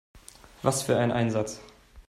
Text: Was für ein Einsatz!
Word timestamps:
Was 0.63 0.81
für 0.81 0.97
ein 0.97 1.11
Einsatz! 1.11 1.61